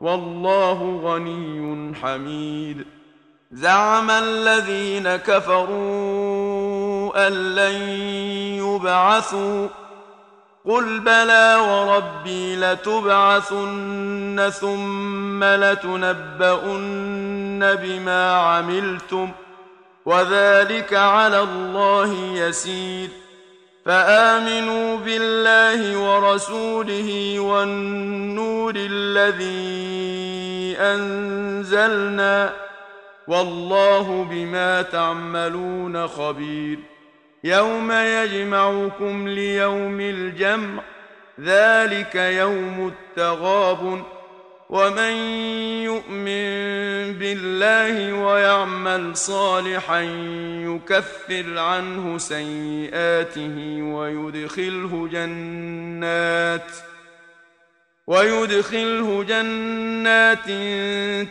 [0.00, 2.86] والله غني حميد.
[3.52, 5.68] زعم الذين كفروا
[7.26, 7.82] أن لن
[8.64, 9.68] يبعثوا.
[10.68, 16.78] قل بلى وربي لتبعثن ثم لتنبؤن
[17.74, 19.30] بما عملتم.
[20.06, 23.08] وذلك على الله يسير.
[23.84, 24.87] فآمنوا
[25.78, 32.52] بالله ورسوله والنور الذي أنزلنا
[33.28, 36.78] والله بما تعملون خبير.
[37.44, 40.82] يوم يجمعكم ليوم الجمع
[41.40, 44.02] ذلك يوم التغابن.
[44.68, 45.12] ومن
[45.84, 46.48] يؤمن
[47.18, 50.00] بالله ويعمل صالحا
[50.62, 56.70] يكفر عنه سيئاته ويدخله جنات
[58.06, 60.46] ويدخله جنات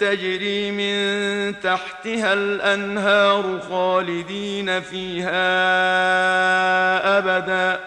[0.00, 5.38] تجري من تحتها الانهار خالدين فيها
[7.18, 7.80] ابدا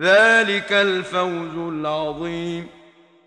[0.00, 2.79] ذلك الفوز العظيم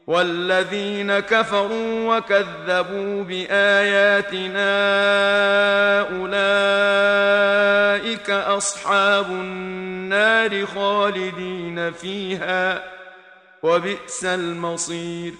[0.07, 4.69] والذين كفروا وكذبوا بآياتنا
[6.19, 7.49] أولئك
[8.29, 12.83] أصحاب النار خالدين فيها
[13.63, 15.33] وبئس المصير.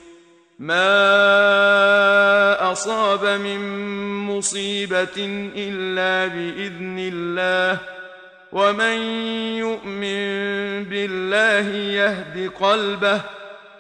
[0.60, 1.12] ما
[2.72, 3.60] أصاب من
[4.28, 5.18] مصيبة
[5.56, 7.80] إلا بإذن الله
[8.52, 8.98] ومن
[9.58, 13.22] يؤمن بالله يهد قلبه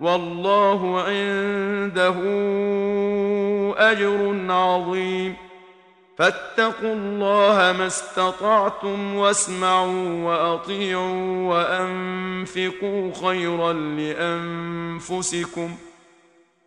[0.00, 2.14] والله عنده
[3.90, 5.36] أجر عظيم.
[6.18, 15.74] فاتقوا الله ما استطعتم واسمعوا وأطيعوا وأنفقوا خيرا لأنفسكم.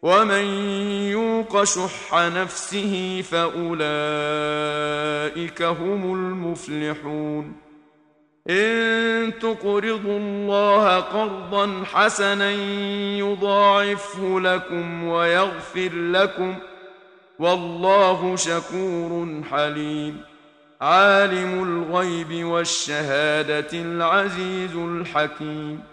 [0.02, 0.44] ومن
[1.12, 3.82] يوق شح نفسه فأولئك
[5.62, 7.54] هم المفلحون.
[8.50, 12.52] إن تقرضوا الله قرضا حسنا
[13.20, 16.56] يضاعفه لكم ويغفر لكم
[17.40, 20.22] والله شكور حليم.
[20.82, 25.84] عالم الغيب والشهادة العزيز الحكيم.